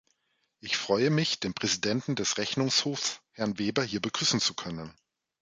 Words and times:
Ich 0.61 0.77
freue 0.77 1.11
mich, 1.11 1.39
den 1.41 1.53
Präsidenten 1.53 2.15
des 2.15 2.39
Rechnungshofs, 2.39 3.19
Herrn 3.33 3.59
Weber, 3.59 3.83
hier 3.83 4.01
begrüßen 4.01 4.39
zu 4.39 4.55
können. 4.55 4.95